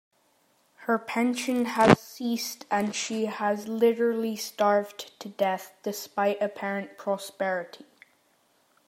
[0.87, 7.85] Her pension has ceased and she has literally starved to death, despite apparent prosperity.